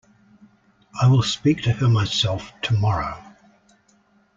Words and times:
I 0.99 1.05
will 1.07 1.21
speak 1.21 1.61
to 1.61 1.73
her 1.73 1.87
myself 1.87 2.53
tomorrow. 2.63 3.23